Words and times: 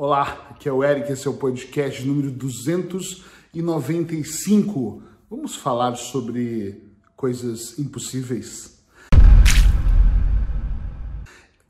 Olá, 0.00 0.46
aqui 0.50 0.68
é 0.68 0.72
o 0.72 0.84
Eric, 0.84 1.10
esse 1.10 1.26
é 1.26 1.30
o 1.30 1.34
podcast 1.34 2.06
número 2.06 2.30
295. 2.30 5.02
Vamos 5.28 5.56
falar 5.56 5.96
sobre 5.96 6.80
coisas 7.16 7.76
impossíveis? 7.80 8.78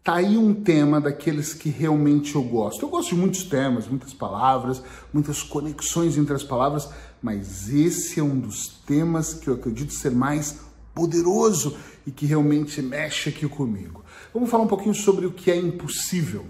Tá 0.04 0.17
aí 0.17 0.37
um 0.37 0.53
tema 0.53 1.01
daqueles 1.01 1.54
que 1.54 1.71
realmente 1.71 2.35
eu 2.35 2.43
gosto. 2.43 2.83
Eu 2.83 2.91
gosto 2.91 3.14
de 3.14 3.17
muitos 3.19 3.45
temas, 3.45 3.88
muitas 3.88 4.12
palavras, 4.12 4.83
muitas 5.10 5.42
conexões 5.42 6.19
entre 6.19 6.35
as 6.35 6.45
palavras, 6.45 6.90
mas 7.22 7.71
esse 7.71 8.21
é 8.21 8.22
um 8.22 8.38
dos 8.38 8.69
temas 8.87 9.33
que 9.33 9.49
eu 9.49 9.54
acredito 9.54 9.95
ser 9.95 10.10
mais 10.10 10.60
poderoso 10.95 11.79
e 12.06 12.10
que 12.10 12.26
realmente 12.26 12.83
mexe 12.83 13.31
aqui 13.31 13.49
comigo. 13.49 14.04
Vamos 14.35 14.51
falar 14.51 14.65
um 14.65 14.69
pouquinho 14.69 14.95
sobre 14.95 15.24
o 15.24 15.33
que 15.33 15.51
é 15.51 15.56
impossível. 15.56 16.45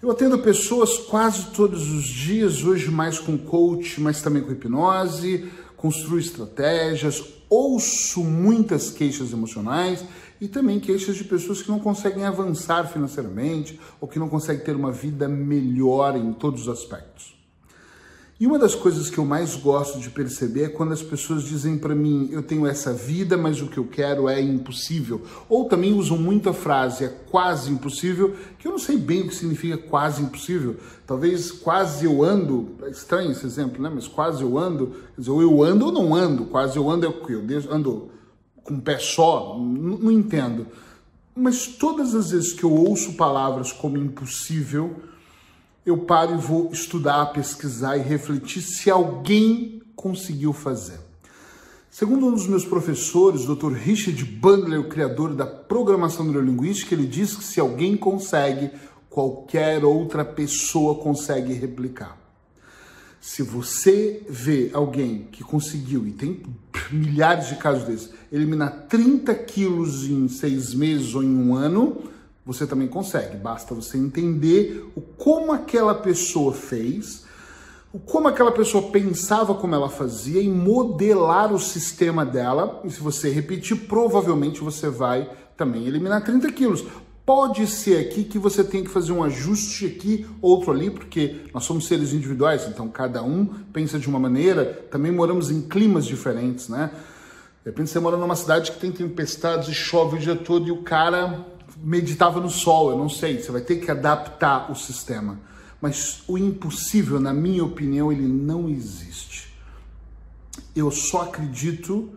Eu 0.00 0.12
atendo 0.12 0.38
pessoas 0.38 0.96
quase 0.96 1.46
todos 1.46 1.90
os 1.90 2.04
dias, 2.04 2.62
hoje 2.62 2.88
mais 2.88 3.18
com 3.18 3.36
coach, 3.36 4.00
mas 4.00 4.22
também 4.22 4.44
com 4.44 4.52
hipnose, 4.52 5.50
construo 5.76 6.20
estratégias, 6.20 7.20
ouço 7.50 8.22
muitas 8.22 8.90
queixas 8.90 9.32
emocionais 9.32 10.04
e 10.40 10.46
também 10.46 10.78
queixas 10.78 11.16
de 11.16 11.24
pessoas 11.24 11.62
que 11.62 11.68
não 11.68 11.80
conseguem 11.80 12.24
avançar 12.24 12.86
financeiramente 12.86 13.80
ou 14.00 14.06
que 14.06 14.20
não 14.20 14.28
conseguem 14.28 14.64
ter 14.64 14.76
uma 14.76 14.92
vida 14.92 15.26
melhor 15.26 16.16
em 16.16 16.32
todos 16.32 16.62
os 16.62 16.68
aspectos. 16.68 17.37
E 18.40 18.46
uma 18.46 18.56
das 18.56 18.72
coisas 18.72 19.10
que 19.10 19.18
eu 19.18 19.24
mais 19.24 19.56
gosto 19.56 19.98
de 19.98 20.10
perceber 20.10 20.62
é 20.62 20.68
quando 20.68 20.92
as 20.92 21.02
pessoas 21.02 21.42
dizem 21.42 21.76
para 21.76 21.92
mim, 21.92 22.28
eu 22.30 22.40
tenho 22.40 22.68
essa 22.68 22.92
vida, 22.92 23.36
mas 23.36 23.60
o 23.60 23.66
que 23.66 23.78
eu 23.78 23.84
quero 23.84 24.28
é 24.28 24.40
impossível. 24.40 25.22
Ou 25.48 25.64
também 25.64 25.92
usam 25.92 26.16
muito 26.16 26.48
a 26.48 26.54
frase, 26.54 27.04
é 27.04 27.08
quase 27.08 27.68
impossível, 27.68 28.36
que 28.56 28.68
eu 28.68 28.70
não 28.70 28.78
sei 28.78 28.96
bem 28.96 29.22
o 29.22 29.28
que 29.28 29.34
significa 29.34 29.76
quase 29.76 30.22
impossível. 30.22 30.76
Talvez 31.04 31.50
quase 31.50 32.04
eu 32.04 32.22
ando, 32.22 32.76
é 32.82 32.90
estranho 32.90 33.32
esse 33.32 33.44
exemplo, 33.44 33.82
né? 33.82 33.90
Mas 33.92 34.06
quase 34.06 34.40
eu 34.40 34.56
ando, 34.56 34.94
quer 35.16 35.20
dizer, 35.20 35.32
ou 35.32 35.42
eu 35.42 35.60
ando 35.64 35.86
ou 35.86 35.92
não 35.92 36.14
ando, 36.14 36.44
quase 36.44 36.76
eu 36.76 36.88
ando 36.88 37.06
é 37.06 37.08
o 37.08 37.24
que? 37.24 37.32
Eu 37.32 37.44
ando 37.72 38.08
com 38.62 38.74
um 38.74 38.80
pé 38.80 39.00
só? 39.00 39.56
Não, 39.58 39.98
não 39.98 40.12
entendo. 40.12 40.64
Mas 41.34 41.66
todas 41.66 42.14
as 42.14 42.30
vezes 42.30 42.52
que 42.52 42.62
eu 42.62 42.72
ouço 42.72 43.14
palavras 43.14 43.72
como 43.72 43.98
impossível, 43.98 44.94
eu 45.88 45.98
paro 45.98 46.34
e 46.34 46.38
vou 46.38 46.70
estudar, 46.72 47.32
pesquisar 47.32 47.96
e 47.96 48.02
refletir 48.02 48.62
se 48.62 48.90
alguém 48.90 49.80
conseguiu 49.96 50.52
fazer. 50.52 51.00
Segundo 51.90 52.26
um 52.26 52.32
dos 52.32 52.46
meus 52.46 52.64
professores, 52.64 53.44
Dr. 53.44 53.72
Richard 53.72 54.22
Bandler, 54.24 54.80
o 54.80 54.88
criador 54.88 55.34
da 55.34 55.46
programação 55.46 56.24
neurolinguística, 56.24 56.94
ele 56.94 57.06
diz 57.06 57.34
que 57.34 57.42
se 57.42 57.58
alguém 57.58 57.96
consegue, 57.96 58.70
qualquer 59.08 59.84
outra 59.84 60.24
pessoa 60.24 60.96
consegue 60.96 61.54
replicar. 61.54 62.16
Se 63.20 63.42
você 63.42 64.22
vê 64.28 64.70
alguém 64.72 65.26
que 65.32 65.42
conseguiu, 65.42 66.06
e 66.06 66.12
tem 66.12 66.42
milhares 66.92 67.48
de 67.48 67.56
casos 67.56 67.84
desses, 67.84 68.10
eliminar 68.30 68.86
30 68.88 69.34
quilos 69.34 70.04
em 70.04 70.28
seis 70.28 70.72
meses 70.72 71.14
ou 71.14 71.24
em 71.24 71.34
um 71.34 71.54
ano, 71.54 72.02
você 72.48 72.66
também 72.66 72.88
consegue. 72.88 73.36
Basta 73.36 73.74
você 73.74 73.98
entender 73.98 74.90
o 74.96 75.02
como 75.02 75.52
aquela 75.52 75.94
pessoa 75.94 76.54
fez, 76.54 77.26
o 77.92 77.98
como 77.98 78.26
aquela 78.26 78.50
pessoa 78.50 78.90
pensava 78.90 79.54
como 79.54 79.74
ela 79.74 79.90
fazia 79.90 80.40
e 80.40 80.48
modelar 80.48 81.52
o 81.52 81.58
sistema 81.58 82.24
dela. 82.24 82.80
E 82.84 82.90
se 82.90 83.00
você 83.00 83.28
repetir, 83.28 83.86
provavelmente 83.86 84.62
você 84.62 84.88
vai 84.88 85.30
também 85.58 85.86
eliminar 85.86 86.24
30 86.24 86.50
quilos. 86.52 86.86
Pode 87.26 87.66
ser 87.66 87.98
aqui 87.98 88.24
que 88.24 88.38
você 88.38 88.64
tem 88.64 88.82
que 88.82 88.88
fazer 88.88 89.12
um 89.12 89.22
ajuste 89.22 89.84
aqui, 89.84 90.26
outro 90.40 90.72
ali, 90.72 90.88
porque 90.88 91.42
nós 91.52 91.64
somos 91.64 91.86
seres 91.86 92.14
individuais, 92.14 92.66
então 92.66 92.88
cada 92.88 93.22
um 93.22 93.44
pensa 93.74 93.98
de 93.98 94.08
uma 94.08 94.18
maneira, 94.18 94.64
também 94.90 95.12
moramos 95.12 95.50
em 95.50 95.60
climas 95.60 96.06
diferentes, 96.06 96.70
né? 96.70 96.90
De 97.62 97.68
repente 97.68 97.90
você 97.90 98.00
mora 98.00 98.16
numa 98.16 98.34
cidade 98.34 98.72
que 98.72 98.78
tem 98.78 98.90
tempestades 98.90 99.68
e 99.68 99.74
chove 99.74 100.16
o 100.16 100.18
dia 100.18 100.34
todo 100.34 100.66
e 100.66 100.70
o 100.70 100.82
cara 100.82 101.57
meditava 101.82 102.40
no 102.40 102.50
sol, 102.50 102.90
eu 102.90 102.98
não 102.98 103.08
sei, 103.08 103.40
você 103.40 103.50
vai 103.50 103.60
ter 103.60 103.76
que 103.76 103.90
adaptar 103.90 104.70
o 104.70 104.74
sistema. 104.74 105.38
Mas 105.80 106.22
o 106.26 106.36
impossível, 106.36 107.20
na 107.20 107.32
minha 107.32 107.64
opinião, 107.64 108.10
ele 108.10 108.26
não 108.26 108.68
existe. 108.68 109.54
Eu 110.74 110.90
só 110.90 111.22
acredito, 111.22 112.12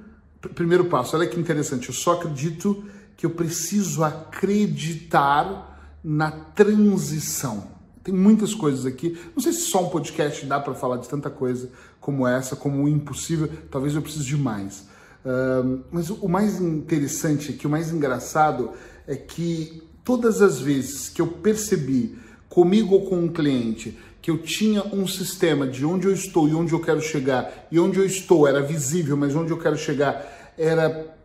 primeiro 0.56 0.86
passo, 0.86 1.16
olha 1.16 1.28
que 1.28 1.40
interessante, 1.40 1.90
eu 1.90 1.94
só 1.94 2.14
acredito 2.14 2.84
que 3.16 3.26
eu 3.26 3.30
preciso 3.30 4.04
acreditar 4.04 6.00
na 6.04 6.32
transição. 6.32 7.68
Tem 8.04 8.14
muitas 8.14 8.56
coisas 8.56 8.86
aqui. 8.86 9.16
Não 9.36 9.44
sei 9.44 9.54
se 9.54 9.62
só 9.62 9.86
um 9.86 9.90
podcast 9.90 10.44
dá 10.48 10.60
para 10.60 10.74
falar 10.74 10.98
de 10.98 11.08
tanta 11.08 11.30
coisa 11.30 11.70
como 12.00 12.28
essa, 12.28 12.56
como 12.56 12.84
o 12.84 12.90
impossível. 12.90 13.48
Talvez 13.70 13.94
eu 13.94 14.02
precise 14.02 14.26
de 14.26 14.38
mais. 14.38 14.88
Uh, 15.24 15.84
mas 15.92 16.10
o 16.10 16.28
mais 16.28 16.60
interessante 16.60 17.52
aqui, 17.52 17.68
o 17.68 17.70
mais 17.70 17.92
engraçado 17.92 18.72
é 19.08 19.16
que 19.16 19.84
todas 20.04 20.42
as 20.42 20.60
vezes 20.60 21.10
que 21.10 21.22
eu 21.22 21.28
percebi 21.28 22.18
comigo 22.50 22.96
ou 22.96 23.06
com 23.06 23.18
um 23.18 23.28
cliente 23.28 23.98
que 24.22 24.30
eu 24.30 24.38
tinha 24.38 24.84
um 24.84 25.08
sistema 25.08 25.68
de 25.68 25.84
onde 25.86 26.08
eu 26.08 26.14
estou 26.14 26.48
e 26.48 26.54
onde 26.54 26.74
eu 26.74 26.80
quero 26.80 27.02
chegar, 27.02 27.68
e 27.72 27.80
onde 27.80 27.98
eu 27.98 28.06
estou 28.06 28.48
era 28.48 28.62
visível, 28.62 29.18
mas 29.18 29.36
onde 29.36 29.52
eu 29.52 29.58
quero 29.58 29.78
chegar 29.78 30.54
era 30.58 31.16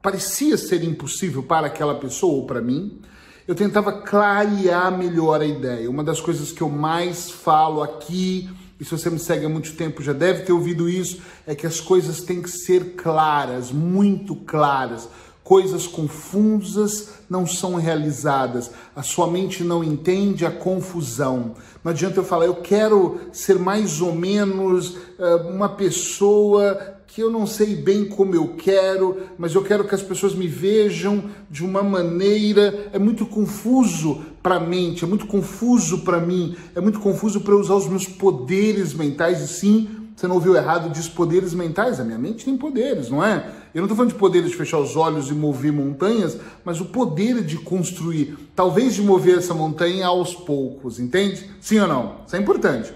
parecia 0.00 0.56
ser 0.56 0.82
impossível 0.82 1.42
para 1.42 1.66
aquela 1.66 1.94
pessoa 1.94 2.36
ou 2.36 2.46
para 2.46 2.62
mim, 2.62 3.02
eu 3.46 3.54
tentava 3.54 3.92
clarear 3.92 4.96
melhor 4.96 5.42
a 5.42 5.44
ideia. 5.44 5.90
Uma 5.90 6.02
das 6.02 6.20
coisas 6.20 6.52
que 6.52 6.62
eu 6.62 6.70
mais 6.70 7.30
falo 7.30 7.82
aqui, 7.82 8.48
e 8.78 8.84
se 8.84 8.90
você 8.92 9.10
me 9.10 9.18
segue 9.18 9.44
há 9.44 9.48
muito 9.48 9.74
tempo 9.74 10.02
já 10.02 10.14
deve 10.14 10.44
ter 10.44 10.52
ouvido 10.52 10.88
isso, 10.88 11.20
é 11.46 11.54
que 11.54 11.66
as 11.66 11.80
coisas 11.80 12.22
têm 12.22 12.40
que 12.40 12.48
ser 12.48 12.94
claras, 12.94 13.70
muito 13.70 14.34
claras 14.34 15.08
coisas 15.42 15.86
confusas 15.86 17.10
não 17.28 17.46
são 17.46 17.74
realizadas. 17.74 18.70
A 18.94 19.02
sua 19.02 19.26
mente 19.26 19.64
não 19.64 19.82
entende 19.82 20.46
a 20.46 20.50
confusão. 20.50 21.54
Não 21.82 21.90
adianta 21.90 22.20
eu 22.20 22.24
falar, 22.24 22.46
eu 22.46 22.56
quero 22.56 23.20
ser 23.32 23.58
mais 23.58 24.00
ou 24.00 24.14
menos 24.14 24.90
uh, 24.90 25.48
uma 25.48 25.68
pessoa 25.68 26.98
que 27.06 27.20
eu 27.20 27.30
não 27.30 27.44
sei 27.44 27.74
bem 27.74 28.04
como 28.04 28.36
eu 28.36 28.54
quero, 28.56 29.16
mas 29.36 29.52
eu 29.54 29.62
quero 29.64 29.86
que 29.86 29.94
as 29.94 30.02
pessoas 30.02 30.32
me 30.32 30.46
vejam 30.46 31.24
de 31.50 31.64
uma 31.64 31.82
maneira. 31.82 32.88
É 32.92 32.98
muito 33.00 33.26
confuso 33.26 34.22
para 34.40 34.56
a 34.56 34.60
mente, 34.60 35.04
é 35.04 35.08
muito 35.08 35.26
confuso 35.26 35.98
para 36.02 36.20
mim, 36.20 36.56
é 36.74 36.80
muito 36.80 37.00
confuso 37.00 37.40
para 37.40 37.52
eu 37.52 37.58
usar 37.58 37.74
os 37.74 37.88
meus 37.88 38.06
poderes 38.06 38.94
mentais 38.94 39.40
e 39.40 39.48
sim 39.48 39.99
você 40.20 40.28
não 40.28 40.34
ouviu 40.34 40.54
errado, 40.54 40.92
diz 40.92 41.08
poderes 41.08 41.54
mentais. 41.54 41.98
A 41.98 42.04
minha 42.04 42.18
mente 42.18 42.44
tem 42.44 42.54
poderes, 42.54 43.08
não 43.08 43.24
é? 43.24 43.52
Eu 43.74 43.80
não 43.80 43.84
estou 43.84 43.96
falando 43.96 44.12
de 44.12 44.18
poderes 44.18 44.50
de 44.50 44.56
fechar 44.56 44.78
os 44.78 44.94
olhos 44.94 45.30
e 45.30 45.32
mover 45.32 45.72
montanhas, 45.72 46.36
mas 46.62 46.78
o 46.78 46.84
poder 46.84 47.42
de 47.42 47.56
construir, 47.56 48.36
talvez 48.54 48.94
de 48.94 49.00
mover 49.00 49.38
essa 49.38 49.54
montanha 49.54 50.06
aos 50.06 50.34
poucos, 50.34 51.00
entende? 51.00 51.50
Sim 51.58 51.80
ou 51.80 51.88
não? 51.88 52.16
Isso 52.26 52.36
é 52.36 52.38
importante. 52.38 52.92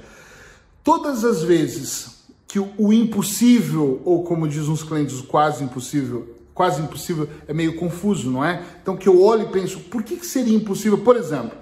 Todas 0.83 1.25
as 1.25 1.43
vezes 1.43 2.25
que 2.47 2.59
o 2.59 2.93
impossível, 2.93 4.03
ou 4.05 4.23
como 4.23 4.47
diz 4.47 4.69
uns 4.69 4.83
clientes, 4.83 5.19
o 5.19 5.25
quase 5.25 5.65
impossível, 5.65 6.29
quase 6.53 6.83
impossível 6.83 7.27
é 7.49 7.55
meio 7.55 7.75
confuso, 7.77 8.31
não 8.31 8.45
é? 8.45 8.63
Então 8.83 8.99
que 8.99 9.09
eu 9.09 9.23
olho 9.23 9.45
e 9.45 9.49
penso, 9.49 9.81
por 9.81 10.03
que, 10.03 10.17
que 10.17 10.27
seria 10.27 10.55
impossível? 10.55 10.99
Por 10.99 11.17
exemplo, 11.17 11.53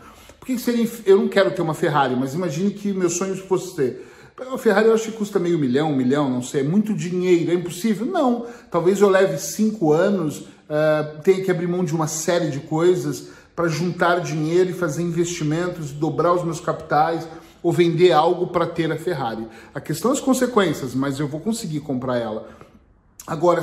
por 0.41 0.47
que, 0.47 0.57
que 0.57 0.61
seria. 0.61 0.91
Eu 1.07 1.19
não 1.19 1.29
quero 1.29 1.53
ter 1.53 1.63
uma 1.63 1.73
Ferrari, 1.73 2.17
mas 2.17 2.35
imagine 2.35 2.73
que 2.73 2.93
meu 2.93 3.09
sonho 3.09 3.37
fosse 3.37 3.77
ter 3.77 4.12
a 4.39 4.59
Ferrari 4.59 4.89
eu 4.89 4.95
acho 4.95 5.11
que 5.11 5.19
custa 5.19 5.39
meio 5.39 5.59
milhão, 5.59 5.93
um 5.93 5.97
milhão, 5.97 6.31
não 6.31 6.43
sei, 6.43 6.61
é 6.61 6.65
muito 6.65 6.95
dinheiro, 6.95 7.51
é 7.51 7.55
impossível? 7.55 8.07
Não. 8.07 8.47
Talvez 8.71 9.01
eu 9.01 9.09
leve 9.09 9.39
cinco 9.39 9.93
anos, 9.93 10.39
uh, 10.41 11.21
tenha 11.23 11.45
que 11.45 11.51
abrir 11.51 11.67
mão 11.67 11.85
de 11.85 11.95
uma 11.95 12.07
série 12.07 12.51
de 12.51 12.61
coisas 12.61 13.29
para 13.55 13.69
juntar 13.69 14.21
dinheiro 14.21 14.71
e 14.71 14.73
fazer 14.73 15.03
investimentos, 15.03 15.93
dobrar 15.93 16.33
os 16.33 16.45
meus 16.45 16.61
capitais 16.61 17.29
ou 17.63 17.73
vender 17.73 18.13
algo 18.13 18.49
para 18.49 18.67
ter 18.67 18.91
a 18.91 18.97
Ferrari. 18.97 19.47
A 19.75 19.81
questão 19.81 20.11
é 20.11 20.15
as 20.15 20.21
consequências, 20.21 20.95
mas 20.95 21.21
eu 21.21 21.29
vou 21.29 21.41
conseguir 21.41 21.81
comprar 21.81 22.17
ela. 22.17 22.49
Agora, 23.27 23.63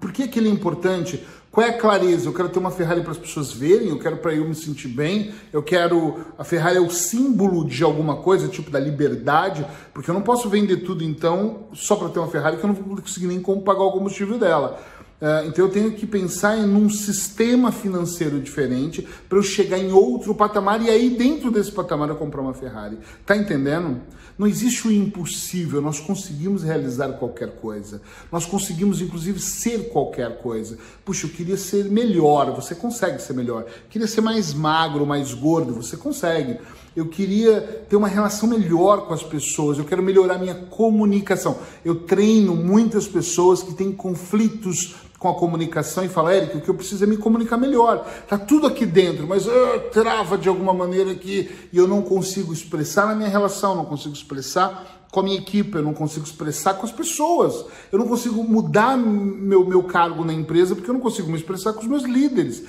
por 0.00 0.12
que, 0.12 0.28
que 0.28 0.38
ele 0.38 0.48
é 0.48 0.52
importante? 0.52 1.24
Qual 1.50 1.66
é 1.66 1.70
a 1.70 1.78
clareza? 1.78 2.28
Eu 2.28 2.34
quero 2.34 2.50
ter 2.50 2.58
uma 2.58 2.70
Ferrari 2.70 3.00
para 3.00 3.12
as 3.12 3.18
pessoas 3.18 3.50
verem, 3.50 3.88
eu 3.88 3.98
quero 3.98 4.18
para 4.18 4.34
eu 4.34 4.46
me 4.46 4.54
sentir 4.54 4.88
bem, 4.88 5.32
eu 5.52 5.62
quero. 5.62 6.18
A 6.36 6.44
Ferrari 6.44 6.76
é 6.76 6.80
o 6.80 6.90
símbolo 6.90 7.66
de 7.66 7.82
alguma 7.82 8.16
coisa, 8.16 8.46
tipo 8.46 8.70
da 8.70 8.78
liberdade, 8.78 9.66
porque 9.94 10.10
eu 10.10 10.14
não 10.14 10.20
posso 10.20 10.48
vender 10.50 10.78
tudo 10.78 11.02
então 11.02 11.68
só 11.72 11.96
para 11.96 12.10
ter 12.10 12.18
uma 12.18 12.28
Ferrari 12.28 12.58
que 12.58 12.64
eu 12.64 12.68
não 12.68 12.74
vou 12.74 12.96
conseguir 12.96 13.26
nem 13.26 13.40
como 13.40 13.62
pagar 13.62 13.82
o 13.82 13.92
combustível 13.92 14.38
dela. 14.38 14.78
Uh, 15.20 15.48
então 15.48 15.64
eu 15.64 15.72
tenho 15.72 15.90
que 15.92 16.06
pensar 16.06 16.56
em 16.56 16.76
um 16.76 16.88
sistema 16.88 17.72
financeiro 17.72 18.38
diferente 18.38 19.02
para 19.28 19.36
eu 19.36 19.42
chegar 19.42 19.76
em 19.76 19.90
outro 19.90 20.32
patamar 20.32 20.80
e 20.80 20.88
aí 20.88 21.10
dentro 21.10 21.50
desse 21.50 21.72
patamar 21.72 22.08
eu 22.08 22.14
comprar 22.14 22.40
uma 22.40 22.54
Ferrari. 22.54 22.98
Tá 23.26 23.36
entendendo? 23.36 24.00
Não 24.38 24.46
existe 24.46 24.86
o 24.86 24.92
impossível, 24.92 25.82
nós 25.82 25.98
conseguimos 25.98 26.62
realizar 26.62 27.08
qualquer 27.14 27.56
coisa. 27.56 28.00
Nós 28.30 28.46
conseguimos 28.46 29.00
inclusive 29.00 29.40
ser 29.40 29.88
qualquer 29.88 30.38
coisa. 30.38 30.78
Puxa, 31.04 31.26
eu 31.26 31.30
queria 31.30 31.56
ser 31.56 31.86
melhor, 31.86 32.54
você 32.54 32.72
consegue 32.72 33.20
ser 33.20 33.32
melhor. 33.32 33.62
Eu 33.62 33.90
queria 33.90 34.06
ser 34.06 34.20
mais 34.20 34.54
magro, 34.54 35.04
mais 35.04 35.34
gordo, 35.34 35.74
você 35.74 35.96
consegue. 35.96 36.56
Eu 36.94 37.06
queria 37.06 37.60
ter 37.88 37.96
uma 37.96 38.06
relação 38.06 38.48
melhor 38.48 39.08
com 39.08 39.14
as 39.14 39.24
pessoas, 39.24 39.76
eu 39.76 39.84
quero 39.84 40.02
melhorar 40.04 40.38
minha 40.38 40.54
comunicação. 40.54 41.58
Eu 41.84 41.96
treino 41.96 42.54
muitas 42.54 43.08
pessoas 43.08 43.60
que 43.60 43.74
têm 43.74 43.90
conflitos 43.92 44.94
com 45.18 45.28
a 45.28 45.34
comunicação 45.34 46.04
e 46.04 46.08
fala, 46.08 46.34
Eric, 46.34 46.56
o 46.56 46.60
que 46.60 46.68
eu 46.68 46.74
preciso 46.74 47.02
é 47.02 47.06
me 47.06 47.16
comunicar 47.16 47.56
melhor. 47.56 48.06
Tá 48.28 48.38
tudo 48.38 48.66
aqui 48.68 48.86
dentro, 48.86 49.26
mas 49.26 49.46
uh, 49.46 49.50
trava 49.92 50.38
de 50.38 50.48
alguma 50.48 50.72
maneira 50.72 51.10
aqui 51.10 51.50
e 51.72 51.76
eu 51.76 51.88
não 51.88 52.02
consigo 52.02 52.52
expressar 52.52 53.06
na 53.06 53.16
minha 53.16 53.28
relação, 53.28 53.74
não 53.74 53.84
consigo 53.84 54.14
expressar 54.14 55.06
com 55.10 55.20
a 55.20 55.22
minha 55.22 55.38
equipe, 55.38 55.74
eu 55.74 55.82
não 55.82 55.94
consigo 55.94 56.24
expressar 56.24 56.74
com 56.74 56.86
as 56.86 56.92
pessoas, 56.92 57.64
eu 57.90 57.98
não 57.98 58.06
consigo 58.06 58.44
mudar 58.44 58.96
meu, 58.96 59.66
meu 59.66 59.82
cargo 59.82 60.24
na 60.24 60.32
empresa 60.32 60.74
porque 60.76 60.88
eu 60.88 60.94
não 60.94 61.00
consigo 61.00 61.28
me 61.28 61.36
expressar 61.36 61.72
com 61.72 61.80
os 61.80 61.86
meus 61.86 62.04
líderes. 62.04 62.62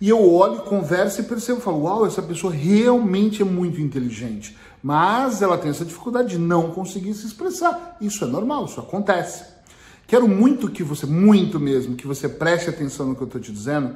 E 0.00 0.08
eu 0.08 0.32
olho, 0.32 0.60
converso 0.60 1.20
e 1.20 1.24
percebo, 1.24 1.60
falo, 1.60 1.82
uau, 1.82 2.06
essa 2.06 2.22
pessoa 2.22 2.50
realmente 2.50 3.42
é 3.42 3.44
muito 3.44 3.78
inteligente, 3.78 4.56
mas 4.82 5.42
ela 5.42 5.58
tem 5.58 5.70
essa 5.70 5.84
dificuldade 5.84 6.30
de 6.30 6.38
não 6.38 6.70
conseguir 6.70 7.12
se 7.12 7.26
expressar. 7.26 7.98
Isso 8.00 8.24
é 8.24 8.26
normal, 8.26 8.64
isso 8.64 8.80
acontece. 8.80 9.59
Quero 10.10 10.26
muito 10.26 10.68
que 10.68 10.82
você, 10.82 11.06
muito 11.06 11.60
mesmo, 11.60 11.94
que 11.94 12.04
você 12.04 12.28
preste 12.28 12.68
atenção 12.68 13.06
no 13.06 13.14
que 13.14 13.22
eu 13.22 13.28
estou 13.28 13.40
te 13.40 13.52
dizendo, 13.52 13.94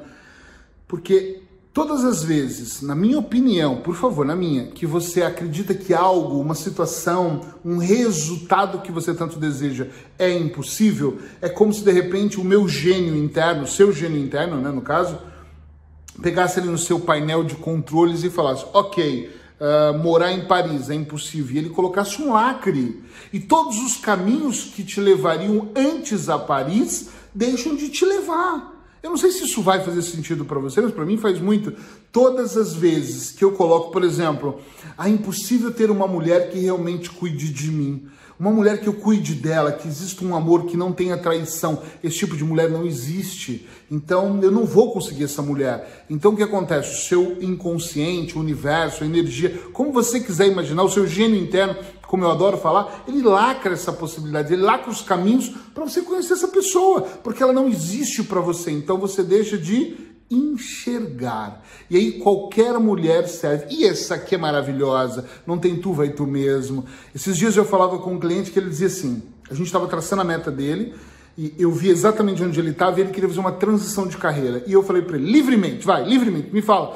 porque 0.87 1.41
todas 1.73 2.05
as 2.05 2.23
vezes, 2.23 2.81
na 2.81 2.95
minha 2.95 3.19
opinião, 3.19 3.81
por 3.81 3.97
favor, 3.97 4.25
na 4.25 4.33
minha, 4.33 4.67
que 4.67 4.85
você 4.85 5.23
acredita 5.23 5.73
que 5.73 5.93
algo, 5.93 6.39
uma 6.39 6.55
situação, 6.55 7.41
um 7.65 7.79
resultado 7.79 8.79
que 8.79 8.93
você 8.93 9.13
tanto 9.13 9.37
deseja 9.37 9.87
é 10.17 10.31
impossível, 10.31 11.19
é 11.41 11.49
como 11.49 11.73
se 11.73 11.83
de 11.83 11.91
repente 11.91 12.39
o 12.39 12.45
meu 12.45 12.65
gênio 12.65 13.17
interno, 13.17 13.67
seu 13.67 13.91
gênio 13.91 14.17
interno, 14.17 14.61
né, 14.61 14.71
no 14.71 14.81
caso, 14.81 15.19
pegasse 16.21 16.61
ele 16.61 16.69
no 16.69 16.77
seu 16.77 16.97
painel 16.97 17.43
de 17.43 17.55
controles 17.55 18.23
e 18.23 18.29
falasse: 18.29 18.65
ok 18.71 19.43
uh, 19.59 19.97
morar 19.97 20.31
em 20.31 20.45
Paris, 20.45 20.89
é 20.89 20.95
impossível, 20.95 21.55
e 21.55 21.59
ele 21.59 21.69
colocasse 21.69 22.21
um 22.21 22.33
lacre, 22.33 23.03
e 23.31 23.39
todos 23.39 23.77
os 23.79 23.97
caminhos 23.97 24.65
que 24.65 24.83
te 24.83 24.99
levariam 24.99 25.69
antes 25.75 26.29
a 26.29 26.37
Paris 26.37 27.09
deixam 27.33 27.75
de 27.75 27.89
te 27.89 28.05
levar. 28.05 28.73
Eu 29.05 29.11
não 29.11 29.17
sei 29.17 29.29
se 29.29 29.43
isso 29.43 29.61
vai 29.61 29.83
fazer 29.83 30.01
sentido 30.01 30.45
para 30.45 30.59
você, 30.59 30.81
mas 30.81 30.91
para 30.91 31.05
mim 31.05 31.15
faz 31.15 31.39
muito. 31.39 31.71
Todas 32.11 32.57
as 32.57 32.73
vezes 32.73 33.29
que 33.29 33.43
eu 33.43 33.51
coloco, 33.51 33.91
por 33.91 34.03
exemplo, 34.03 34.59
ah, 34.97 35.07
é 35.07 35.11
impossível 35.11 35.71
ter 35.71 35.91
uma 35.91 36.07
mulher 36.07 36.49
que 36.49 36.57
realmente 36.57 37.11
cuide 37.11 37.53
de 37.53 37.69
mim. 37.69 38.07
Uma 38.37 38.51
mulher 38.51 38.81
que 38.81 38.87
eu 38.87 38.93
cuide 38.93 39.33
dela, 39.33 39.71
que 39.71 39.87
exista 39.87 40.25
um 40.25 40.35
amor 40.35 40.65
que 40.65 40.75
não 40.75 40.91
tenha 40.91 41.17
traição. 41.17 41.81
Esse 42.03 42.17
tipo 42.17 42.35
de 42.35 42.43
mulher 42.43 42.69
não 42.69 42.85
existe. 42.85 43.65
Então 43.89 44.39
eu 44.41 44.51
não 44.51 44.65
vou 44.65 44.91
conseguir 44.91 45.23
essa 45.23 45.41
mulher. 45.41 46.05
Então 46.09 46.33
o 46.33 46.35
que 46.35 46.43
acontece? 46.43 46.91
O 46.91 47.07
seu 47.07 47.37
inconsciente, 47.41 48.37
o 48.37 48.41
universo, 48.41 49.03
a 49.03 49.07
energia, 49.07 49.57
como 49.71 49.93
você 49.93 50.19
quiser 50.19 50.47
imaginar, 50.47 50.83
o 50.83 50.89
seu 50.89 51.07
gênio 51.07 51.41
interno, 51.41 51.77
como 52.07 52.25
eu 52.25 52.31
adoro 52.31 52.57
falar, 52.57 53.03
ele 53.07 53.21
lacra 53.21 53.73
essa 53.73 53.93
possibilidade, 53.93 54.53
ele 54.53 54.61
lacra 54.61 54.91
os 54.91 55.01
caminhos 55.01 55.49
para 55.73 55.85
você 55.85 56.01
conhecer 56.01 56.33
essa 56.33 56.47
pessoa, 56.47 57.01
porque 57.23 57.41
ela 57.41 57.53
não 57.53 57.69
existe 57.69 58.21
para 58.23 58.41
você. 58.41 58.69
Então 58.69 58.97
você 58.97 59.23
deixa 59.23 59.57
de 59.57 59.95
enxergar. 60.29 61.63
E 61.89 61.97
aí 61.97 62.11
qualquer 62.13 62.77
mulher 62.79 63.27
serve. 63.27 63.67
E 63.69 63.85
essa 63.85 64.15
aqui 64.15 64.35
é 64.35 64.37
maravilhosa, 64.37 65.25
não 65.45 65.57
tem 65.57 65.75
tu, 65.77 65.93
vai 65.93 66.09
tu 66.09 66.25
mesmo. 66.25 66.85
Esses 67.13 67.37
dias 67.37 67.55
eu 67.55 67.65
falava 67.65 67.99
com 67.99 68.13
um 68.13 68.19
cliente 68.19 68.51
que 68.51 68.59
ele 68.59 68.69
dizia 68.69 68.87
assim: 68.87 69.23
a 69.49 69.53
gente 69.53 69.67
estava 69.67 69.87
traçando 69.87 70.21
a 70.21 70.25
meta 70.25 70.51
dele. 70.51 70.93
E 71.37 71.53
eu 71.59 71.69
vi 71.69 71.89
exatamente 71.89 72.41
onde 72.41 72.57
ele 72.57 72.69
estava 72.69 72.97
e 72.97 73.03
ele 73.03 73.11
queria 73.11 73.27
fazer 73.27 73.41
uma 73.41 73.51
transição 73.51 74.07
de 74.07 74.15
carreira. 74.15 74.63
E 74.65 74.71
eu 74.71 74.81
falei 74.81 75.01
para 75.01 75.17
ele, 75.17 75.29
livremente, 75.29 75.85
vai, 75.85 76.07
livremente, 76.07 76.53
me 76.53 76.61
fala, 76.61 76.95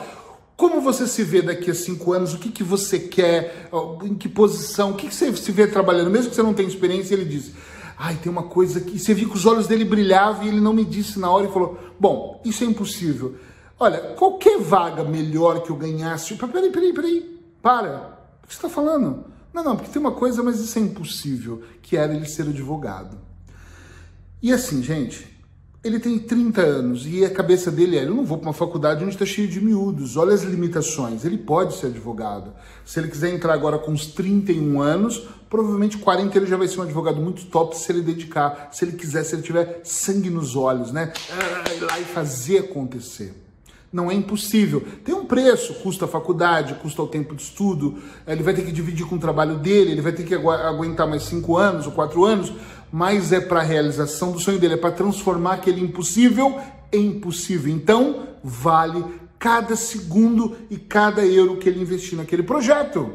como 0.55 0.79
você 0.79 1.07
se 1.07 1.23
vê 1.23 1.41
daqui 1.41 1.71
a 1.71 1.73
cinco 1.73 2.13
anos? 2.13 2.33
O 2.33 2.37
que, 2.37 2.49
que 2.49 2.63
você 2.63 2.99
quer? 2.99 3.69
Em 4.03 4.15
que 4.15 4.29
posição? 4.29 4.91
O 4.91 4.93
que, 4.93 5.07
que 5.07 5.15
você 5.15 5.35
se 5.35 5.51
vê 5.51 5.67
trabalhando? 5.67 6.09
Mesmo 6.09 6.29
que 6.29 6.35
você 6.35 6.43
não 6.43 6.53
tenha 6.53 6.69
experiência, 6.69 7.13
ele 7.13 7.25
disse: 7.25 7.53
Ai, 8.01 8.15
tem 8.15 8.31
uma 8.31 8.43
coisa 8.43 8.79
que. 8.79 8.97
Você 8.97 9.13
viu 9.13 9.29
que 9.29 9.35
os 9.35 9.45
olhos 9.45 9.67
dele 9.67 9.83
brilhavam 9.83 10.45
e 10.45 10.47
ele 10.47 10.61
não 10.61 10.71
me 10.71 10.85
disse 10.85 11.19
na 11.19 11.29
hora 11.29 11.47
e 11.47 11.51
falou: 11.51 11.77
Bom, 11.99 12.41
isso 12.45 12.63
é 12.63 12.67
impossível. 12.67 13.35
Olha, 13.77 14.15
qualquer 14.15 14.57
vaga 14.57 15.03
melhor 15.03 15.61
que 15.61 15.69
eu 15.69 15.75
ganhasse. 15.75 16.33
Peraí, 16.35 16.71
peraí, 16.71 16.93
peraí. 16.93 17.41
Para. 17.61 18.17
O 18.41 18.47
que 18.47 18.53
você 18.53 18.57
está 18.57 18.69
falando? 18.69 19.25
Não, 19.53 19.63
não, 19.65 19.75
porque 19.75 19.91
tem 19.91 19.99
uma 20.01 20.13
coisa, 20.13 20.41
mas 20.41 20.61
isso 20.61 20.79
é 20.79 20.81
impossível, 20.81 21.61
que 21.81 21.97
era 21.97 22.13
ele 22.13 22.25
ser 22.25 22.43
advogado. 22.43 23.17
E 24.41 24.53
assim, 24.53 24.81
gente, 24.81 25.37
ele 25.81 25.97
tem 25.99 26.19
30 26.19 26.61
anos 26.61 27.07
e 27.07 27.23
a 27.23 27.29
cabeça 27.29 27.71
dele 27.71 27.97
é: 27.97 28.03
eu 28.03 28.13
não 28.13 28.25
vou 28.25 28.37
para 28.37 28.47
uma 28.49 28.53
faculdade 28.53 29.03
onde 29.03 29.13
está 29.13 29.25
cheio 29.25 29.47
de 29.47 29.61
miúdos, 29.61 30.17
olha 30.17 30.33
as 30.33 30.43
limitações. 30.43 31.23
Ele 31.23 31.37
pode 31.37 31.75
ser 31.75 31.87
advogado. 31.87 32.53
Se 32.85 32.99
ele 32.99 33.07
quiser 33.07 33.33
entrar 33.33 33.53
agora 33.53 33.77
com 33.77 33.91
uns 33.91 34.07
31 34.07 34.81
anos, 34.81 35.27
provavelmente 35.49 35.97
40 35.97 36.37
ele 36.37 36.47
já 36.47 36.57
vai 36.57 36.67
ser 36.67 36.79
um 36.79 36.83
advogado 36.83 37.21
muito 37.21 37.45
top 37.45 37.77
se 37.77 37.91
ele 37.91 38.01
dedicar, 38.01 38.69
se 38.71 38.83
ele 38.83 38.93
quiser, 38.93 39.23
se 39.23 39.35
ele 39.35 39.41
tiver 39.41 39.81
sangue 39.83 40.29
nos 40.29 40.55
olhos, 40.55 40.91
né? 40.91 41.13
Ah, 41.31 41.73
ir 41.73 41.79
lá 41.81 41.99
e 41.99 42.03
fazer 42.03 42.59
acontecer. 42.59 43.33
Não 43.91 44.11
é 44.11 44.13
impossível. 44.13 44.85
Tem 45.03 45.15
um 45.15 45.25
preço, 45.25 45.73
custa 45.75 46.05
a 46.05 46.07
faculdade, 46.07 46.75
custa 46.75 47.01
o 47.01 47.07
tempo 47.07 47.35
de 47.35 47.41
estudo, 47.41 47.97
ele 48.27 48.43
vai 48.43 48.53
ter 48.53 48.63
que 48.63 48.71
dividir 48.71 49.07
com 49.07 49.15
o 49.15 49.19
trabalho 49.19 49.57
dele, 49.57 49.93
ele 49.93 50.01
vai 50.01 50.11
ter 50.11 50.23
que 50.23 50.35
aguentar 50.35 51.07
mais 51.07 51.23
5 51.23 51.57
anos 51.57 51.87
ou 51.87 51.91
4 51.93 52.23
anos, 52.23 52.53
mas 52.91 53.31
é 53.31 53.39
para 53.39 53.59
a 53.59 53.63
realização 53.63 54.31
do 54.31 54.39
sonho 54.39 54.59
dele, 54.59 54.75
é 54.75 54.77
para 54.77 54.91
transformar 54.91 55.53
aquele 55.53 55.81
impossível 55.81 56.59
em 56.91 57.19
possível. 57.19 57.71
Então, 57.71 58.27
vale 58.44 59.03
cada 59.38 59.75
segundo 59.75 60.57
e 60.69 60.77
cada 60.77 61.25
euro 61.25 61.57
que 61.57 61.69
ele 61.69 61.81
investir 61.81 62.18
naquele 62.18 62.44
projeto. 62.44 63.12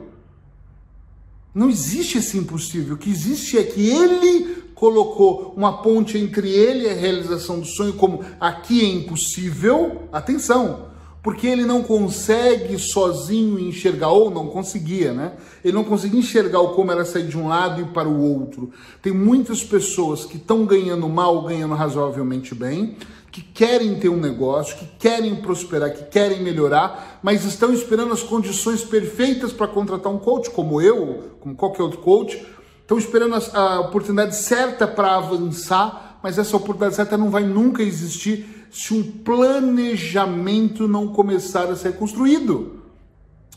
Não 1.55 1.69
existe 1.71 2.19
esse 2.19 2.37
impossível. 2.38 2.94
O 2.94 2.99
que 2.99 3.11
existe 3.11 3.59
é 3.59 3.62
que 3.62 3.88
ele 3.88 4.65
colocou 4.75 5.55
uma 5.56 5.82
ponte 5.82 6.19
entre 6.19 6.50
ele 6.50 6.87
e 6.87 6.91
a 6.91 6.94
realização 6.94 7.61
do 7.61 7.67
sonho, 7.67 7.93
como 7.93 8.25
aqui 8.41 8.81
é 8.81 8.88
impossível. 8.88 10.09
Atenção! 10.12 10.94
Porque 11.25 11.47
ele 11.47 11.65
não 11.65 11.82
consegue 11.82 12.79
sozinho 12.79 13.59
enxergar, 13.59 14.11
ou 14.11 14.31
não 14.31 14.49
conseguia, 14.49 15.15
né? 15.15 15.32
Ele 15.65 15.73
não 15.73 15.82
conseguia 15.82 16.21
enxergar 16.21 16.61
o 16.61 16.75
como 16.75 16.93
era 16.93 17.03
sair 17.03 17.26
de 17.26 17.38
um 17.38 17.49
lado 17.49 17.81
e 17.81 17.87
para 17.87 18.06
o 18.06 18.21
outro. 18.21 18.71
Tem 19.00 19.11
muitas 19.11 19.65
pessoas 19.65 20.26
que 20.26 20.37
estão 20.37 20.67
ganhando 20.67 21.09
mal, 21.09 21.41
ganhando 21.41 21.73
razoavelmente 21.73 22.55
bem, 22.55 22.99
que 23.32 23.41
querem 23.41 23.99
ter 23.99 24.11
um 24.11 24.19
negócio, 24.19 24.76
que 24.76 24.85
querem 24.99 25.35
prosperar, 25.37 25.94
que 25.94 26.05
querem 26.05 26.43
melhorar, 26.43 27.19
mas 27.23 27.43
estão 27.47 27.73
esperando 27.73 28.12
as 28.12 28.23
condições 28.23 28.85
perfeitas 28.85 29.50
para 29.50 29.67
contratar 29.67 30.12
um 30.12 30.19
coach, 30.19 30.50
como 30.50 30.79
eu, 30.79 31.31
como 31.41 31.55
qualquer 31.55 31.84
outro 31.84 32.01
coach, 32.01 32.46
estão 32.82 32.98
esperando 32.98 33.34
a, 33.55 33.81
oportunidade 33.81 34.37
certa 34.37 34.87
para 34.87 35.17
avançar, 35.17 36.19
mas 36.22 36.37
essa 36.37 36.55
oportunidade 36.55 36.96
certa 36.96 37.17
não 37.17 37.31
vai 37.31 37.44
nunca 37.44 37.82
existir 37.82 38.54
se 38.74 38.93
um 38.93 39.04
planejamento 39.04 40.88
não 40.88 41.06
começar 41.06 41.70
a 41.70 41.76
ser 41.76 41.96
construído. 41.96 42.82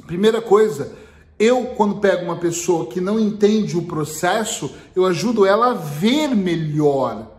Primeira 0.06 0.40
coisa, 0.40 0.94
eu, 1.40 1.74
quando 1.76 2.00
pego 2.00 2.26
uma 2.26 2.38
pessoa 2.38 2.86
que 2.86 3.02
não 3.02 3.20
entende 3.20 3.76
o 3.76 3.86
processo, 3.86 4.72
eu 4.96 5.08
ajudo 5.08 5.44
ela 5.44 5.72
a 5.72 5.74
ver 5.74 6.36
melhor 6.36 7.37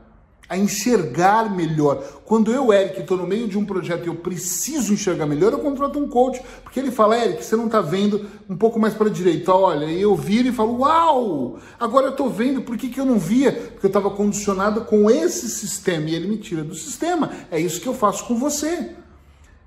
a 0.49 0.57
enxergar 0.57 1.55
melhor. 1.55 2.03
Quando 2.25 2.51
eu, 2.51 2.73
Eric, 2.73 3.01
estou 3.01 3.17
no 3.17 3.27
meio 3.27 3.47
de 3.47 3.59
um 3.59 3.65
projeto 3.65 4.05
e 4.05 4.09
eu 4.09 4.15
preciso 4.15 4.93
enxergar 4.93 5.27
melhor, 5.27 5.53
eu 5.53 5.59
contrato 5.59 5.99
um 5.99 6.09
coach, 6.09 6.41
porque 6.65 6.81
ele 6.81 6.91
fala, 6.91 7.19
Eric, 7.23 7.45
você 7.45 7.55
não 7.55 7.67
está 7.67 7.81
vendo 7.81 8.27
um 8.49 8.57
pouco 8.57 8.81
mais 8.81 8.95
para 8.95 9.09
a 9.09 9.13
direita, 9.13 9.53
olha, 9.53 9.85
e 9.85 10.01
eu 10.01 10.17
viro 10.17 10.49
e 10.49 10.53
falo, 10.53 10.79
uau, 10.79 11.59
agora 11.79 12.07
eu 12.07 12.13
estou 12.13 12.31
vendo, 12.31 12.63
por 12.63 12.77
que, 12.77 12.89
que 12.89 12.99
eu 12.99 13.05
não 13.05 13.19
via? 13.19 13.53
Porque 13.53 13.87
eu 13.87 13.89
estava 13.89 14.11
condicionado 14.11 14.83
com 14.87 15.11
esse 15.11 15.49
sistema, 15.51 16.09
e 16.09 16.15
ele 16.15 16.27
me 16.27 16.39
tira 16.39 16.65
do 16.65 16.75
sistema. 16.75 17.31
É 17.51 17.61
isso 17.61 17.81
que 17.81 17.87
eu 17.87 17.95
faço 17.95 18.25
com 18.25 18.37
você. 18.37 18.93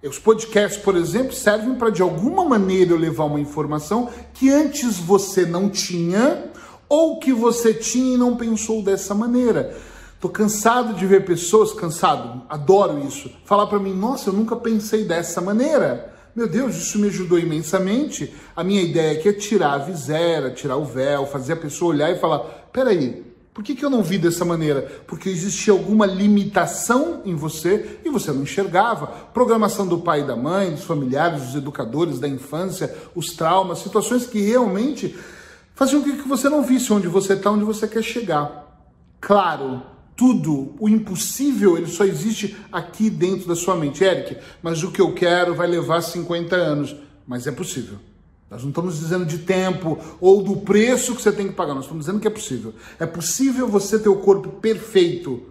Os 0.03 0.17
podcasts, 0.17 0.81
por 0.81 0.95
exemplo, 0.95 1.31
servem 1.31 1.75
para 1.75 1.91
de 1.91 2.01
alguma 2.01 2.43
maneira 2.43 2.91
eu 2.91 2.97
levar 2.97 3.25
uma 3.25 3.39
informação 3.39 4.09
que 4.33 4.49
antes 4.49 4.97
você 4.97 5.45
não 5.45 5.69
tinha, 5.69 6.49
ou 6.89 7.19
que 7.19 7.31
você 7.31 7.71
tinha 7.71 8.15
e 8.15 8.17
não 8.17 8.35
pensou 8.35 8.81
dessa 8.81 9.13
maneira. 9.13 9.77
Tô 10.21 10.29
cansado 10.29 10.93
de 10.93 11.03
ver 11.07 11.25
pessoas, 11.25 11.73
cansado, 11.73 12.43
adoro 12.47 12.99
isso, 12.99 13.31
falar 13.43 13.65
para 13.65 13.79
mim, 13.79 13.91
nossa, 13.91 14.29
eu 14.29 14.33
nunca 14.33 14.55
pensei 14.55 15.03
dessa 15.03 15.41
maneira. 15.41 16.13
Meu 16.35 16.47
Deus, 16.47 16.75
isso 16.75 16.99
me 16.99 17.07
ajudou 17.07 17.39
imensamente. 17.39 18.31
A 18.55 18.63
minha 18.63 18.83
ideia 18.83 19.17
aqui 19.17 19.29
é 19.29 19.33
tirar 19.33 19.73
a 19.73 19.77
visera, 19.79 20.51
tirar 20.51 20.77
o 20.77 20.85
véu, 20.85 21.25
fazer 21.25 21.53
a 21.53 21.57
pessoa 21.57 21.89
olhar 21.89 22.11
e 22.11 22.19
falar: 22.19 22.37
peraí, 22.71 23.25
Por 23.51 23.63
que, 23.63 23.75
que 23.75 23.83
eu 23.83 23.89
não 23.89 24.03
vi 24.03 24.19
dessa 24.19 24.45
maneira? 24.45 24.83
Porque 25.07 25.27
existia 25.27 25.73
alguma 25.73 26.05
limitação 26.05 27.21
em 27.25 27.35
você 27.35 27.99
e 28.05 28.09
você 28.09 28.31
não 28.31 28.43
enxergava. 28.43 29.07
Programação 29.33 29.87
do 29.87 29.99
pai 29.99 30.21
e 30.21 30.27
da 30.27 30.35
mãe, 30.35 30.71
dos 30.71 30.83
familiares, 30.83 31.41
dos 31.41 31.55
educadores, 31.55 32.19
da 32.19 32.27
infância, 32.27 32.95
os 33.15 33.33
traumas, 33.33 33.79
situações 33.79 34.27
que 34.27 34.39
realmente 34.39 35.17
faziam 35.73 36.01
com 36.01 36.11
que 36.11 36.27
você 36.27 36.47
não 36.47 36.61
visse 36.61 36.93
onde 36.93 37.07
você 37.07 37.33
está, 37.33 37.49
onde 37.49 37.65
você 37.65 37.87
quer 37.87 38.03
chegar. 38.03 38.67
Claro, 39.19 39.81
tudo, 40.21 40.75
o 40.79 40.87
impossível, 40.87 41.75
ele 41.75 41.87
só 41.87 42.03
existe 42.03 42.55
aqui 42.71 43.09
dentro 43.09 43.47
da 43.47 43.55
sua 43.55 43.75
mente. 43.75 44.03
Eric, 44.03 44.37
mas 44.61 44.83
o 44.83 44.91
que 44.91 45.01
eu 45.01 45.15
quero 45.15 45.55
vai 45.55 45.65
levar 45.65 45.99
50 45.99 46.55
anos. 46.55 46.95
Mas 47.25 47.47
é 47.47 47.51
possível. 47.51 47.97
Nós 48.47 48.61
não 48.61 48.69
estamos 48.69 48.99
dizendo 48.99 49.25
de 49.25 49.39
tempo 49.39 49.97
ou 50.19 50.43
do 50.43 50.57
preço 50.57 51.15
que 51.15 51.23
você 51.23 51.31
tem 51.31 51.47
que 51.47 51.55
pagar, 51.55 51.73
nós 51.73 51.85
estamos 51.85 52.05
dizendo 52.05 52.21
que 52.21 52.27
é 52.27 52.29
possível. 52.29 52.75
É 52.99 53.07
possível 53.07 53.67
você 53.67 53.97
ter 53.97 54.09
o 54.09 54.17
corpo 54.17 54.49
perfeito. 54.49 55.41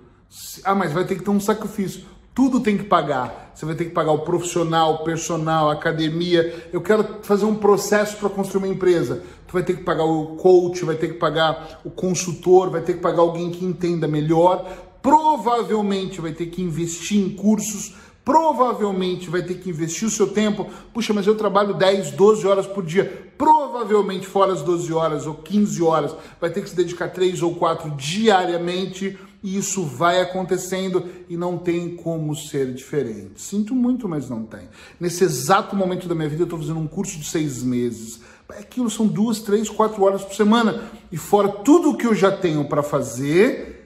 Ah, 0.62 0.76
mas 0.76 0.92
vai 0.92 1.04
ter 1.04 1.16
que 1.16 1.24
ter 1.24 1.30
um 1.30 1.40
sacrifício. 1.40 2.04
Tudo 2.40 2.58
tem 2.58 2.78
que 2.78 2.84
pagar. 2.84 3.52
Você 3.54 3.66
vai 3.66 3.74
ter 3.74 3.84
que 3.84 3.90
pagar 3.90 4.12
o 4.12 4.20
profissional, 4.20 4.94
o 4.94 5.04
personal, 5.04 5.68
a 5.68 5.74
academia. 5.74 6.70
Eu 6.72 6.80
quero 6.80 7.18
fazer 7.20 7.44
um 7.44 7.54
processo 7.54 8.16
para 8.16 8.30
construir 8.30 8.64
uma 8.64 8.72
empresa. 8.72 9.22
Tu 9.46 9.52
vai 9.52 9.62
ter 9.62 9.76
que 9.76 9.84
pagar 9.84 10.04
o 10.04 10.36
coach, 10.36 10.82
vai 10.82 10.94
ter 10.94 11.08
que 11.08 11.18
pagar 11.18 11.82
o 11.84 11.90
consultor, 11.90 12.70
vai 12.70 12.80
ter 12.80 12.94
que 12.94 13.00
pagar 13.00 13.20
alguém 13.20 13.50
que 13.50 13.62
entenda 13.62 14.08
melhor. 14.08 14.66
Provavelmente 15.02 16.18
vai 16.18 16.32
ter 16.32 16.46
que 16.46 16.62
investir 16.62 17.20
em 17.20 17.28
cursos 17.28 17.94
provavelmente 18.22 19.28
vai 19.28 19.42
ter 19.42 19.54
que 19.54 19.70
investir 19.70 20.06
o 20.06 20.10
seu 20.10 20.28
tempo. 20.28 20.66
Puxa, 20.94 21.12
mas 21.12 21.26
eu 21.26 21.34
trabalho 21.34 21.74
10, 21.74 22.12
12 22.12 22.46
horas 22.46 22.66
por 22.66 22.84
dia. 22.84 23.32
Provavelmente, 23.36 24.24
fora 24.26 24.52
as 24.52 24.62
12 24.62 24.92
horas 24.92 25.26
ou 25.26 25.34
15 25.34 25.82
horas, 25.82 26.14
vai 26.40 26.50
ter 26.50 26.62
que 26.62 26.70
se 26.70 26.76
dedicar 26.76 27.08
3 27.08 27.42
ou 27.42 27.56
4 27.56 27.90
diariamente. 27.96 29.18
E 29.42 29.56
isso 29.56 29.84
vai 29.84 30.20
acontecendo 30.20 31.08
e 31.28 31.36
não 31.36 31.56
tem 31.56 31.96
como 31.96 32.36
ser 32.36 32.74
diferente. 32.74 33.40
Sinto 33.40 33.74
muito, 33.74 34.08
mas 34.08 34.28
não 34.28 34.44
tem. 34.44 34.68
Nesse 34.98 35.24
exato 35.24 35.74
momento 35.74 36.06
da 36.06 36.14
minha 36.14 36.28
vida, 36.28 36.42
eu 36.42 36.44
estou 36.44 36.58
fazendo 36.58 36.80
um 36.80 36.86
curso 36.86 37.18
de 37.18 37.24
seis 37.24 37.62
meses. 37.62 38.20
Aquilo 38.50 38.90
são 38.90 39.06
duas, 39.06 39.40
três, 39.40 39.68
quatro 39.68 40.02
horas 40.02 40.22
por 40.22 40.34
semana. 40.34 40.84
E 41.10 41.16
fora 41.16 41.48
tudo 41.48 41.96
que 41.96 42.06
eu 42.06 42.14
já 42.14 42.30
tenho 42.30 42.64
para 42.66 42.82
fazer, 42.82 43.80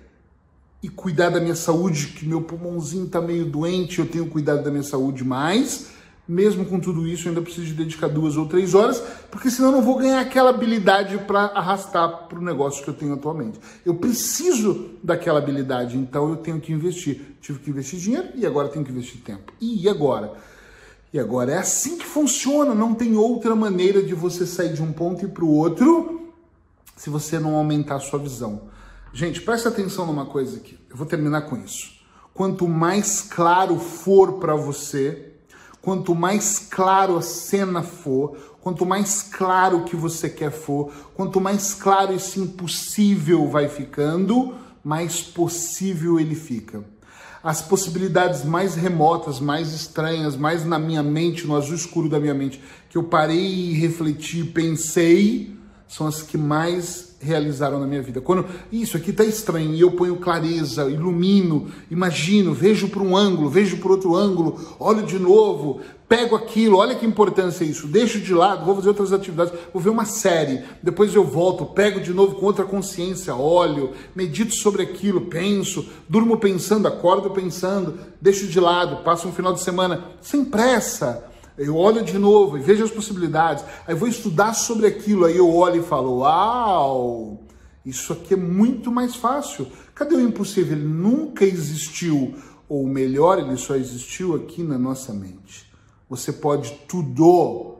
e 0.85 0.89
cuidar 0.91 1.31
da 1.31 1.41
minha 1.41 1.55
saúde, 1.55 2.09
que 2.09 2.27
meu 2.27 2.43
pulmãozinho 2.43 3.07
está 3.07 3.19
meio 3.19 3.47
doente, 3.47 4.01
eu 4.01 4.07
tenho 4.07 4.27
cuidado 4.27 4.63
da 4.63 4.71
minha 4.71 4.83
saúde 4.83 5.25
mais. 5.25 5.94
Mesmo 6.27 6.65
com 6.65 6.81
tudo 6.81 7.07
isso, 7.07 7.27
eu 7.27 7.31
ainda 7.31 7.43
preciso 7.43 7.67
de 7.67 7.75
dedicar 7.75 8.09
duas 8.09 8.39
ou 8.39 8.47
três 8.47 8.75
horas, 8.75 9.03
porque 9.31 9.51
senão 9.51 9.69
eu 9.69 9.77
não 9.77 9.83
vou 9.83 9.99
ganhar 9.99 10.21
aquela 10.21 10.49
habilidade 10.49 11.19
para 11.19 11.47
arrastar 11.47 12.29
para 12.29 12.39
o 12.39 12.43
negócio 12.43 12.83
que 12.83 12.89
eu 12.89 12.95
tenho 12.95 13.13
atualmente. 13.13 13.61
Eu 13.85 13.95
preciso 13.95 14.93
daquela 15.03 15.39
habilidade, 15.39 15.99
então 15.99 16.31
eu 16.31 16.37
tenho 16.37 16.59
que 16.61 16.73
investir. 16.73 17.37
Tive 17.43 17.59
que 17.59 17.71
investir 17.71 17.99
dinheiro 17.99 18.29
e 18.35 18.47
agora 18.47 18.69
tenho 18.69 18.85
que 18.85 18.91
investir 18.91 19.21
tempo. 19.21 19.53
E 19.61 19.87
agora? 19.87 20.33
E 21.13 21.19
agora 21.19 21.53
é 21.53 21.59
assim 21.59 21.99
que 21.99 22.07
funciona, 22.07 22.75
não 22.75 22.95
tem 22.95 23.17
outra 23.17 23.55
maneira 23.55 24.03
de 24.03 24.15
você 24.15 24.47
sair 24.47 24.73
de 24.73 24.83
um 24.83 24.93
ponto 24.93 25.25
e 25.25 25.29
para 25.29 25.45
o 25.45 25.51
outro 25.51 26.33
se 26.97 27.11
você 27.11 27.39
não 27.39 27.55
aumentar 27.55 27.97
a 27.97 28.01
sua 28.01 28.19
visão. 28.19 28.63
Gente, 29.13 29.43
presta 29.43 29.69
atenção 29.69 30.07
numa 30.07 30.27
coisa 30.27 30.57
aqui. 30.57 30.79
Eu 30.89 30.97
vou 30.97 31.07
terminar 31.07 31.43
com 31.43 31.57
isso. 31.57 31.93
Quanto 32.33 32.67
mais 32.67 33.21
claro 33.21 33.79
for 33.79 34.41
para 34.41 34.57
você, 34.57 35.34
quanto 35.85 36.15
mais 36.15 36.59
claro 36.59 37.19
a 37.19 37.21
cena 37.21 37.83
for, 37.83 38.57
quanto 38.63 38.87
mais 38.87 39.21
claro 39.21 39.81
o 39.81 39.85
que 39.85 39.95
você 39.95 40.31
quer 40.31 40.51
for, 40.51 40.91
quanto 41.13 41.39
mais 41.43 41.75
claro 41.75 42.15
esse 42.15 42.41
impossível 42.41 43.47
vai 43.51 43.69
ficando, 43.69 44.55
mais 44.83 45.21
possível 45.21 46.19
ele 46.19 46.35
fica. 46.35 46.83
As 47.43 47.61
possibilidades 47.61 48.47
mais 48.47 48.75
remotas, 48.75 49.39
mais 49.39 49.75
estranhas, 49.75 50.35
mais 50.35 50.65
na 50.65 50.79
minha 50.79 51.03
mente, 51.03 51.47
no 51.47 51.55
azul 51.55 51.75
escuro 51.75 52.09
da 52.09 52.19
minha 52.19 52.33
mente, 52.33 52.63
que 52.89 52.97
eu 52.97 53.05
parei 53.05 53.45
e 53.45 53.75
refleti, 53.75 54.43
pensei, 54.43 55.55
são 55.89 56.07
as 56.07 56.23
que 56.23 56.37
mais 56.37 57.15
realizaram 57.21 57.81
na 57.81 57.87
minha 57.87 58.03
vida. 58.03 58.21
Quando 58.21 58.47
isso 58.71 58.97
aqui 58.97 59.11
está 59.11 59.25
estranho 59.25 59.75
e 59.75 59.81
eu 59.81 59.93
ponho 59.93 60.17
clareza, 60.17 60.91
ilumino, 60.91 61.69
imagino, 61.91 62.53
vejo 62.53 62.89
para 62.89 63.03
um 63.03 63.17
ângulo, 63.17 63.49
vejo 63.49 63.79
por 63.79 63.91
outro 63.91 64.15
ângulo, 64.15 64.61
olho 64.79 65.03
de 65.05 65.19
novo, 65.19 65.81
pego 66.09 66.37
aquilo, 66.37 66.77
olha 66.77 66.95
que 66.95 67.07
importância 67.07 67.65
isso, 67.65 67.87
deixo 67.87 68.21
de 68.21 68.35
lado, 68.35 68.67
vou 68.67 68.75
fazer 68.75 68.89
outras 68.89 69.13
atividades, 69.13 69.55
vou 69.73 69.83
ver 69.83 69.89
uma 69.89 70.05
série, 70.05 70.63
depois 70.83 71.15
eu 71.15 71.25
volto, 71.25 71.65
pego 71.65 72.01
de 72.01 72.13
novo 72.13 72.35
com 72.37 72.45
outra 72.45 72.65
consciência, 72.65 73.35
olho, 73.35 73.93
medito 74.15 74.55
sobre 74.55 74.83
aquilo, 74.83 75.23
penso, 75.23 75.87
durmo 76.09 76.37
pensando, 76.37 76.87
acordo 76.87 77.31
pensando, 77.31 77.99
deixo 78.21 78.47
de 78.47 78.61
lado, 78.61 79.03
passo 79.03 79.27
um 79.27 79.33
final 79.33 79.55
de 79.55 79.61
semana 79.61 80.05
sem 80.21 80.45
pressa 80.45 81.34
eu 81.57 81.77
olho 81.77 82.03
de 82.03 82.19
novo 82.19 82.59
e 82.59 82.61
vejo 82.61 82.85
as 82.85 82.91
possibilidades. 82.91 83.65
Aí 83.87 83.95
vou 83.95 84.09
estudar 84.09 84.55
sobre 84.55 84.87
aquilo. 84.87 85.25
Aí 85.25 85.37
eu 85.37 85.49
olho 85.53 85.81
e 85.81 85.85
falo: 85.85 86.19
Uau, 86.19 87.41
isso 87.87 88.13
aqui 88.13 88.35
é 88.35 88.37
muito 88.37 88.91
mais 88.91 89.15
fácil. 89.15 89.67
Cadê 89.95 90.17
o 90.17 90.21
impossível? 90.21 90.77
Ele 90.77 90.87
nunca 90.87 91.45
existiu. 91.45 92.35
Ou 92.69 92.87
melhor, 92.87 93.39
ele 93.39 93.57
só 93.57 93.77
existiu 93.77 94.35
aqui 94.35 94.63
na 94.63 94.79
nossa 94.79 95.13
mente. 95.13 95.71
Você 96.09 96.33
pode 96.33 96.73
tudo, 96.89 97.77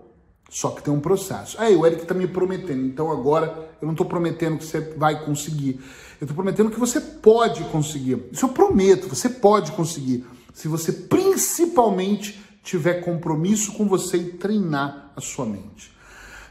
só 0.49 0.71
que 0.71 0.83
tem 0.83 0.93
um 0.93 1.01
processo. 1.01 1.57
Aí 1.59 1.75
o 1.75 1.85
Eric 1.85 2.03
está 2.03 2.15
me 2.15 2.29
prometendo. 2.29 2.85
Então 2.85 3.11
agora 3.11 3.71
eu 3.81 3.87
não 3.87 3.93
estou 3.93 4.07
prometendo 4.07 4.59
que 4.59 4.65
você 4.65 4.81
vai 4.81 5.25
conseguir. 5.25 5.81
Eu 6.21 6.27
estou 6.27 6.35
prometendo 6.35 6.71
que 6.71 6.79
você 6.79 7.01
pode 7.01 7.65
conseguir. 7.65 8.23
Isso 8.31 8.45
eu 8.45 8.51
prometo, 8.51 9.09
você 9.09 9.29
pode 9.29 9.73
conseguir. 9.73 10.25
Se 10.53 10.69
você 10.69 10.93
principalmente 10.93 12.44
tiver 12.65 13.03
compromisso 13.03 13.73
com 13.75 13.87
você 13.87 14.17
e 14.17 14.33
treinar 14.33 15.13
a 15.15 15.21
sua 15.21 15.45
mente. 15.45 15.95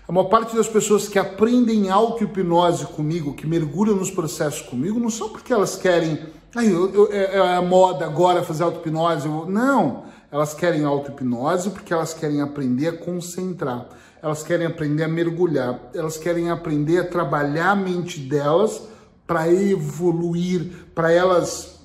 A 0.08 0.12
maior 0.12 0.28
parte 0.28 0.56
das 0.56 0.68
pessoas 0.68 1.08
que 1.08 1.18
aprendem 1.18 1.90
auto-hipnose 1.90 2.86
comigo, 2.86 3.34
que 3.34 3.48
mergulham 3.48 3.96
nos 3.96 4.12
processos 4.12 4.62
comigo, 4.62 5.00
não 5.00 5.10
são 5.10 5.30
porque 5.30 5.52
elas 5.52 5.76
querem, 5.76 6.20
ah, 6.56 6.64
eu, 6.64 6.94
eu, 6.94 7.12
é, 7.12 7.36
é 7.36 7.56
a 7.56 7.62
moda 7.62 8.06
agora 8.06 8.44
fazer 8.44 8.64
auto-hipnose. 8.64 9.28
Não, 9.28 10.04
elas 10.32 10.54
querem 10.54 10.84
auto-hipnose 10.84 11.72
porque 11.72 11.94
elas 11.94 12.14
querem 12.14 12.42
aprender 12.42 12.90
a 12.90 12.98
concentrar, 12.98 13.88
elas 14.22 14.44
querem 14.44 14.68
aprender 14.68 15.04
a 15.04 15.08
mergulhar, 15.08 15.80
elas 15.96 16.18
querem 16.18 16.52
aprender 16.52 17.00
a 17.00 17.08
trabalhar 17.08 17.72
a 17.72 17.76
mente 17.76 18.20
delas 18.20 18.84
para 19.26 19.52
evoluir, 19.52 20.70
para 20.94 21.12
elas 21.12 21.80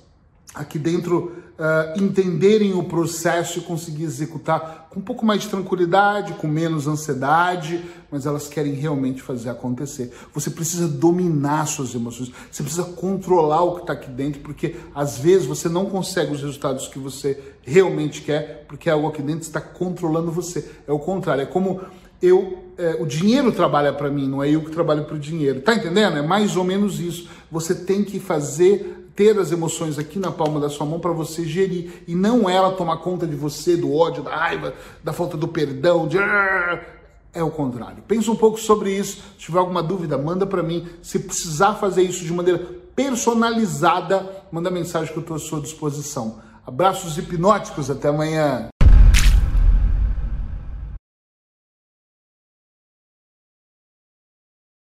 aqui 0.53 0.77
dentro 0.77 1.35
uh, 1.59 2.01
entenderem 2.01 2.73
o 2.73 2.83
processo 2.83 3.59
e 3.59 3.61
conseguir 3.61 4.03
executar 4.03 4.87
com 4.89 4.99
um 4.99 5.03
pouco 5.03 5.25
mais 5.25 5.41
de 5.41 5.49
tranquilidade, 5.49 6.33
com 6.33 6.47
menos 6.47 6.87
ansiedade, 6.87 7.83
mas 8.09 8.25
elas 8.25 8.47
querem 8.47 8.73
realmente 8.73 9.21
fazer 9.21 9.49
acontecer. 9.49 10.11
Você 10.33 10.49
precisa 10.49 10.87
dominar 10.87 11.67
suas 11.67 11.93
emoções, 11.93 12.31
você 12.49 12.63
precisa 12.63 12.85
controlar 12.85 13.61
o 13.61 13.75
que 13.75 13.81
está 13.81 13.93
aqui 13.93 14.09
dentro, 14.09 14.39
porque 14.41 14.75
às 14.95 15.19
vezes 15.19 15.45
você 15.45 15.67
não 15.67 15.85
consegue 15.85 16.31
os 16.31 16.41
resultados 16.41 16.87
que 16.87 16.97
você 16.97 17.39
realmente 17.61 18.21
quer, 18.21 18.65
porque 18.67 18.89
algo 18.89 19.07
aqui 19.07 19.21
dentro 19.21 19.41
está 19.41 19.61
controlando 19.61 20.31
você. 20.31 20.71
É 20.87 20.91
o 20.91 20.99
contrário, 20.99 21.43
é 21.43 21.45
como 21.45 21.81
eu, 22.21 22.59
é, 22.77 22.97
o 22.99 23.05
dinheiro 23.05 23.51
trabalha 23.51 23.93
para 23.93 24.09
mim, 24.09 24.27
não 24.27 24.43
é 24.43 24.49
eu 24.49 24.61
que 24.61 24.71
trabalho 24.71 25.05
para 25.05 25.15
o 25.15 25.19
dinheiro. 25.19 25.61
Tá 25.61 25.75
entendendo? 25.75 26.17
É 26.17 26.21
mais 26.21 26.55
ou 26.55 26.63
menos 26.63 26.99
isso. 26.99 27.29
Você 27.51 27.73
tem 27.73 28.03
que 28.03 28.19
fazer 28.19 28.98
ter 29.19 29.37
as 29.37 29.51
emoções 29.51 29.99
aqui 29.99 30.17
na 30.17 30.31
palma 30.31 30.61
da 30.61 30.69
sua 30.69 30.85
mão 30.85 30.97
para 30.97 31.11
você 31.11 31.43
gerir 31.43 32.03
e 32.07 32.15
não 32.15 32.49
ela 32.49 32.71
tomar 32.71 32.95
conta 32.99 33.27
de 33.27 33.35
você, 33.35 33.75
do 33.75 33.93
ódio, 33.93 34.23
da 34.23 34.33
raiva, 34.33 34.73
da 35.03 35.11
falta 35.11 35.35
do 35.35 35.45
perdão, 35.45 36.07
de... 36.07 36.17
é 37.33 37.43
o 37.43 37.51
contrário. 37.51 38.01
Pensa 38.07 38.31
um 38.31 38.35
pouco 38.37 38.57
sobre 38.57 38.97
isso. 38.97 39.17
Se 39.37 39.39
tiver 39.39 39.59
alguma 39.59 39.83
dúvida, 39.83 40.17
manda 40.17 40.45
para 40.45 40.63
mim. 40.63 40.87
Se 41.03 41.19
precisar 41.19 41.73
fazer 41.73 42.03
isso 42.03 42.23
de 42.23 42.31
maneira 42.31 42.65
personalizada, 42.95 44.25
manda 44.53 44.71
mensagem 44.71 45.11
que 45.11 45.19
eu 45.19 45.21
estou 45.21 45.35
à 45.35 45.39
sua 45.39 45.59
disposição. 45.59 46.37
Abraços 46.65 47.17
hipnóticos, 47.17 47.91
até 47.91 48.07
amanhã. 48.07 48.69